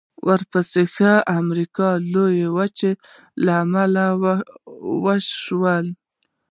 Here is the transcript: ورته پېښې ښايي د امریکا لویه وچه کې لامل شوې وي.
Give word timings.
ورته 0.27 0.45
پېښې 0.53 0.83
ښايي 0.93 1.15
د 1.25 1.27
امریکا 1.41 1.87
لویه 2.13 2.49
وچه 2.57 2.91
کې 2.99 2.99
لامل 3.45 3.93
شوې 5.43 5.77
وي. 5.83 5.91